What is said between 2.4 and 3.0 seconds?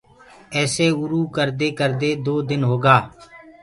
دن هوگآ۔